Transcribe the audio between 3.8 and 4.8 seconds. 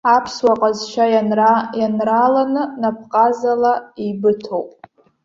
еибыҭоуп.